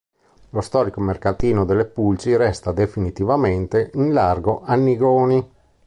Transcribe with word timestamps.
Lo 0.49 0.61
storico 0.61 0.99
mercatino 0.99 1.63
delle 1.63 1.85
Pulci 1.85 2.35
resta 2.35 2.71
definitivamente 2.71 3.91
in 3.93 4.13
largo 4.13 4.63
Annigoni. 4.63 5.47